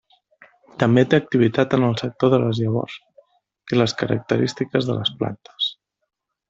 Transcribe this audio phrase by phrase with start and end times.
[0.83, 2.97] També té activitat en el sector de les llavors
[3.75, 5.75] i les característiques de les plantes.